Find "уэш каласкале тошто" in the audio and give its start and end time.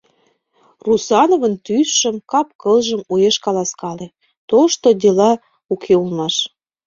3.11-4.87